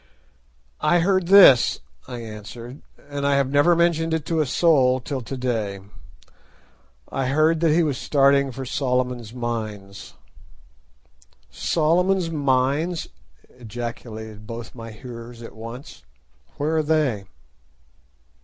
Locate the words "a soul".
4.41-4.99